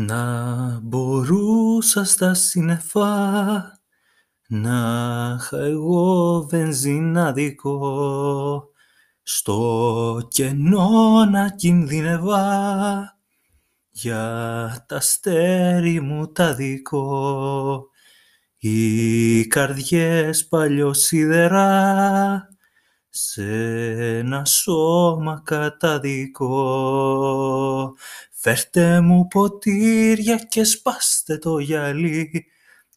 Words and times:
Να 0.00 0.80
μπορούσα 0.82 2.04
στα 2.04 2.34
σύννεφα 2.34 3.80
να 4.48 5.36
είχα 5.38 5.58
εγώ 5.58 6.42
βενζινάδικο 6.50 7.80
στο 9.22 10.28
κενό 10.28 11.24
να 11.24 11.48
κινδυνεύα 11.50 13.18
για 13.90 14.84
τα 14.88 14.96
αστέρι 14.96 16.00
μου 16.00 16.32
τα 16.32 16.54
δικό 16.54 17.88
οι 18.58 19.46
καρδιές 19.46 20.46
παλιοσίδερα 20.46 21.68
σε 23.20 23.44
ένα 24.18 24.44
σώμα 24.44 25.42
καταδικό. 25.44 26.54
Φέρτε 28.32 29.00
μου 29.00 29.28
ποτήρια 29.28 30.36
και 30.36 30.64
σπάστε 30.64 31.38
το 31.38 31.58
γυαλί, 31.58 32.46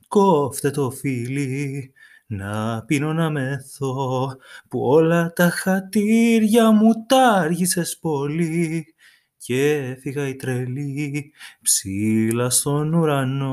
κόφτε 0.08 0.70
το 0.70 0.92
φίλι, 0.92 1.94
να 2.26 2.84
πίνω 2.86 3.14
να 3.14 3.30
μεθώ, 3.30 4.36
που 4.70 4.80
όλα 4.80 5.34
τα 5.34 5.50
χατήρια 5.50 6.72
μου 6.72 7.06
τα 7.08 7.28
άργησες 7.28 7.98
πολύ. 8.02 8.86
Και 9.38 9.74
έφυγα 9.76 10.28
η 10.28 10.36
τρελή 10.36 11.34
ψήλα 11.62 12.50
στον 12.50 12.94
ουρανό. 12.94 13.46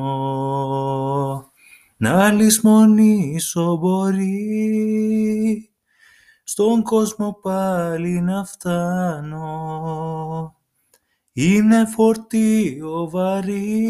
Να 1.96 2.32
λησμονήσω 2.32 3.77
μπορεί, 3.77 4.28
στον 6.50 6.82
κόσμο 6.82 7.32
πάλι 7.32 8.20
να 8.20 8.44
φτάνω 8.44 9.42
είναι 11.32 11.86
φορτίο 11.86 13.10
βαρύ 13.10 13.82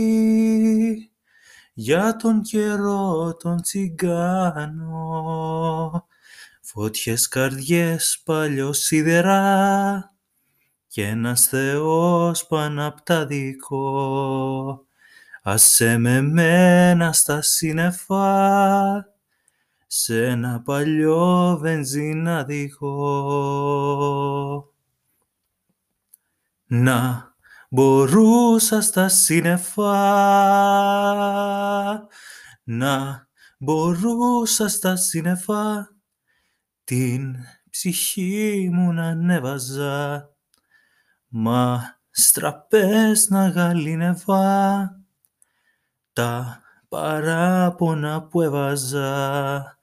για 1.74 2.16
τον 2.16 2.42
καιρό 2.42 3.36
τον 3.36 3.62
τσιγκάνο. 3.62 4.96
Φώτιες 6.62 7.28
καρδιές 7.28 8.22
σιδερά 8.70 10.14
και 10.86 11.06
ένας 11.06 11.46
Θεός 11.46 12.46
πάνω 12.46 12.86
απ' 12.86 13.00
τα 13.00 13.26
δικό. 13.26 14.86
Άσε 15.42 15.98
με 15.98 16.20
μένα 16.20 17.12
στα 17.12 17.42
σύννεφα 17.42 19.17
σε 19.88 20.26
ένα 20.26 20.62
παλιό 20.62 21.58
βενζινάδικο. 21.60 22.92
Να 26.66 27.28
Μπορούσα 27.70 28.80
στα 28.80 29.08
σύννεφα 29.08 29.92
να 32.64 33.26
μπορούσα 33.58 34.68
στα 34.68 34.96
σύννεφα 34.96 35.94
την 36.84 37.36
ψυχή 37.70 38.70
μου 38.72 38.92
να 38.92 39.08
ανέβαζα 39.08 40.30
μα 41.28 41.80
στραπές 42.10 43.28
να 43.28 43.48
γαλήνευα 43.48 45.02
τα 46.12 46.60
παράπονα 46.88 48.22
που 48.22 48.42
έβαζα 48.42 49.77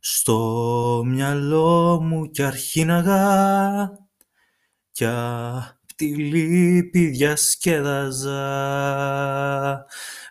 στο 0.00 1.02
μυαλό 1.06 2.00
μου 2.02 2.30
κι 2.30 2.42
αρχίναγα 2.42 3.90
κι 4.90 5.04
τη 5.96 6.06
λύπη 6.16 7.06
διασκέδαζα. 7.06 8.36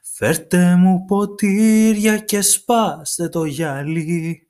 Φέρτε 0.03 0.75
μου 0.75 1.05
ποτήρια 1.05 2.17
και 2.17 2.41
σπάστε 2.41 3.29
το 3.29 3.45
γυαλί, 3.45 4.47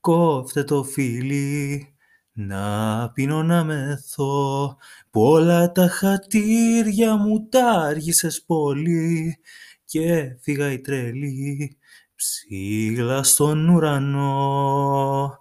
κόφτε 0.00 0.64
το 0.64 0.84
φίλι, 0.84 1.86
να 2.32 3.10
πίνω 3.12 3.42
να 3.42 3.64
μεθώ, 3.64 4.76
που 5.10 5.22
όλα 5.22 5.72
τα 5.72 5.88
χατήρια 5.88 7.16
μου 7.16 7.48
τα 7.48 7.70
άργησες 7.70 8.42
πολύ 8.46 9.38
και 9.84 10.36
φύγα 10.40 10.72
η 10.72 10.80
τρελή 10.80 11.78
ψήλα 12.18 13.22
στον 13.22 13.68
ουρανό. 13.68 15.38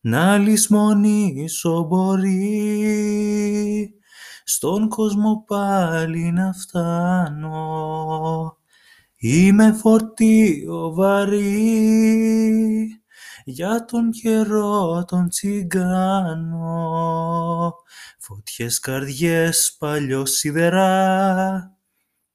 Να 0.00 0.38
λησμονήσω 0.38 1.82
μπορεί 1.82 2.34
στον 4.44 4.88
κόσμο 4.88 5.44
πάλι 5.46 6.32
να 6.32 6.52
φτάνω. 6.52 7.58
Είμαι 9.16 9.72
φορτίο 9.72 10.92
βαρύ 10.94 11.42
για 13.44 13.84
τον 13.84 14.10
καιρό 14.10 15.04
τον 15.06 15.28
τσιγκάνο. 15.28 16.64
Φωτιές 18.18 18.80
καρδιές 18.80 19.76
σιδερά 20.24 21.73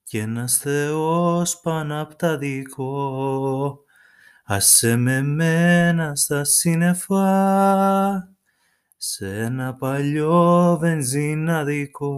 και 0.09 0.19
ένας 0.19 0.57
Θεός 0.57 1.59
πάνω 1.59 2.01
απ' 2.01 2.13
τα 2.13 2.37
δικό. 2.37 3.79
Άσε 4.45 4.95
με 4.95 5.21
μένα 5.21 6.15
στα 6.15 6.43
σύννεφα 6.43 8.35
σε 8.97 9.39
ένα 9.39 9.75
παλιό 9.75 10.77
βενζινάδικο. 10.79 12.17